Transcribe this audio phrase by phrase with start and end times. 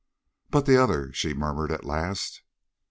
[0.49, 2.41] "But the other," she murmured at last.